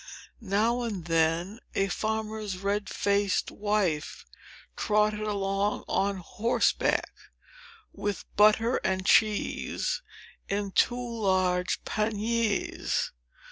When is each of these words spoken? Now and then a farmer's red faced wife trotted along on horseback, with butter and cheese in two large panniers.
Now 0.43 0.81
and 0.81 1.05
then 1.05 1.59
a 1.75 1.87
farmer's 1.87 2.57
red 2.57 2.89
faced 2.89 3.51
wife 3.51 4.25
trotted 4.75 5.19
along 5.21 5.83
on 5.87 6.17
horseback, 6.17 7.11
with 7.93 8.25
butter 8.35 8.77
and 8.77 9.05
cheese 9.05 10.01
in 10.49 10.71
two 10.71 10.95
large 10.99 11.83
panniers. 11.85 13.11